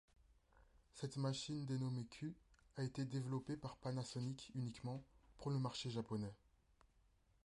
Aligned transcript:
Cette 0.93 1.17
machine, 1.17 1.63
dénommée 1.67 2.07
Q, 2.07 2.35
a 2.75 2.81
été 2.81 3.05
développée 3.05 3.55
par 3.55 3.75
Panasonic 3.77 4.49
uniquement 4.55 5.03
pour 5.37 5.51
le 5.51 5.59
marché 5.59 5.91
japonais. 5.91 6.33